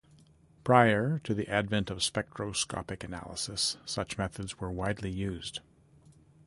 [0.63, 5.59] Prior to the advent of spectroscopic analysis, such methods were widely used.